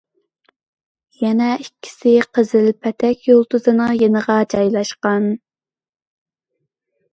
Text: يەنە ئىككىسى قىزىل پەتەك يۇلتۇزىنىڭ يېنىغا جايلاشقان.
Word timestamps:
يەنە 1.23 1.49
ئىككىسى 1.63 2.13
قىزىل 2.39 2.71
پەتەك 2.87 3.29
يۇلتۇزىنىڭ 3.33 3.93
يېنىغا 4.01 4.41
جايلاشقان. 4.57 5.31